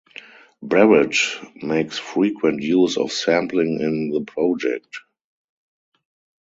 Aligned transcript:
Barrett 0.63 1.13
makes 1.61 1.99
frequent 1.99 2.59
use 2.63 2.97
of 2.97 3.11
sampling 3.11 3.79
in 3.81 4.09
the 4.09 4.21
project. 4.21 4.97